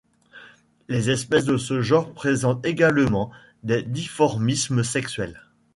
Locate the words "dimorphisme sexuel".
3.83-5.43